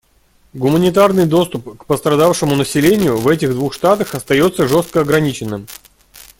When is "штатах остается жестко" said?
3.75-5.01